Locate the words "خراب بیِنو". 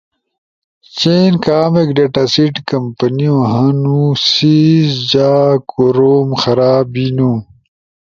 6.41-7.31